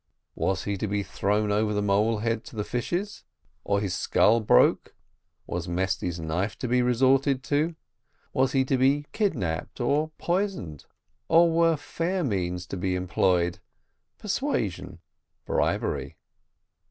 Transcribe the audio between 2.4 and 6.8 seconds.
to the fishes or his skull broke was Mesty's knife to